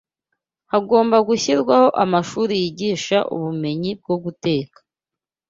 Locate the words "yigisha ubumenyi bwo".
2.61-4.15